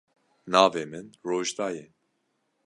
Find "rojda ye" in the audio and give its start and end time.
1.27-1.85